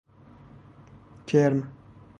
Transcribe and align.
کرم 1.27 1.57